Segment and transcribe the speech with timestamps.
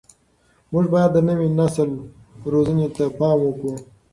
[0.71, 1.89] موږ باید د نوي نسل
[2.51, 3.75] روزنې ته پام وکړو.